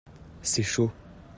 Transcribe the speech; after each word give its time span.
c'est 0.41 0.63
chaud. 0.63 0.89